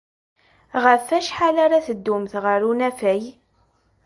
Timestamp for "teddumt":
1.85-2.33